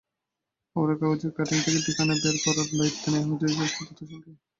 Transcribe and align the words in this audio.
খবরের 0.69 0.97
কাগজের 0.99 1.31
কাটিং 1.37 1.57
থেকে 1.65 1.79
ঠিকানা 1.85 2.13
বের 2.15 2.35
করার 2.45 2.67
দায়িত্ব 2.71 3.03
দেয়া 3.05 3.25
হয়েছিল 3.27 3.49
সাজ্জাদ 3.67 3.97
হোসেনকে। 4.01 4.31